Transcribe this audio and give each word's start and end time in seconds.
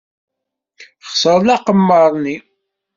Xeṣren 1.09 1.47
aqemmer-nni. 1.55 2.37